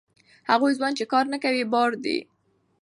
هغه 0.49 0.67
ځوان 0.77 0.93
چې 0.99 1.05
کار 1.11 1.25
نه 1.33 1.37
کوي، 1.43 1.63
بار 1.73 1.91
دی. 2.03 2.17